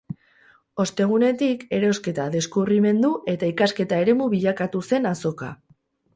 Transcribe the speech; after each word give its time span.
Ostegunetik, 0.83 1.65
erosketa, 1.79 2.25
deskubrimendu 2.37 3.13
eta 3.35 3.51
ikasketa 3.53 4.01
eremu 4.07 4.31
bilakatu 4.35 4.85
zen 4.93 5.11
azoka. 5.15 5.55